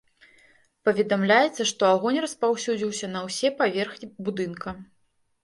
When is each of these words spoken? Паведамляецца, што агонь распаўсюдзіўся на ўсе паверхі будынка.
Паведамляецца, 0.87 1.61
што 1.71 1.83
агонь 1.97 2.17
распаўсюдзіўся 2.25 3.11
на 3.13 3.19
ўсе 3.27 3.53
паверхі 3.61 4.13
будынка. 4.25 4.69